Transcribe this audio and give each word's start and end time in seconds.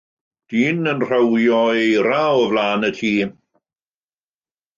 Dyn 0.53 0.79
yn 0.91 1.03
rhawio 1.09 1.59
eira 1.81 2.23
o 2.39 2.49
flaen 2.55 2.89
tŷ. 2.97 3.13